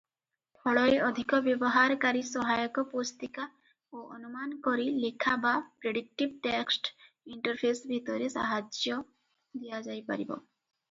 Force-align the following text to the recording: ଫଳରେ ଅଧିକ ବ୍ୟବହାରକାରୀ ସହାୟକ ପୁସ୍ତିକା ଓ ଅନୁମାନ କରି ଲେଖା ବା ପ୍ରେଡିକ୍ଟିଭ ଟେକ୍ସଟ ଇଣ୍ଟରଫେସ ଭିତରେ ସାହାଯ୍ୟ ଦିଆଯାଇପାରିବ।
ଫଳରେ 0.61 0.93
ଅଧିକ 1.07 1.39
ବ୍ୟବହାରକାରୀ 1.47 2.23
ସହାୟକ 2.29 2.83
ପୁସ୍ତିକା 2.93 3.45
ଓ 3.99 4.03
ଅନୁମାନ 4.15 4.57
କରି 4.67 4.87
ଲେଖା 5.03 5.35
ବା 5.43 5.51
ପ୍ରେଡିକ୍ଟିଭ 5.83 6.33
ଟେକ୍ସଟ 6.47 6.91
ଇଣ୍ଟରଫେସ 7.35 7.91
ଭିତରେ 7.91 8.31
ସାହାଯ୍ୟ 8.37 8.97
ଦିଆଯାଇପାରିବ। 9.65 10.39